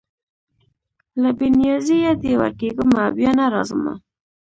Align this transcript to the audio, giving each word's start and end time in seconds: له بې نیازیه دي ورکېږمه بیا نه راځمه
له 1.21 1.29
بې 1.37 1.47
نیازیه 1.59 2.13
دي 2.21 2.31
ورکېږمه 2.41 3.03
بیا 3.15 3.31
نه 3.39 3.45
راځمه 3.53 3.93